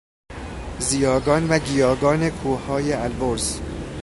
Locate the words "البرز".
2.93-3.59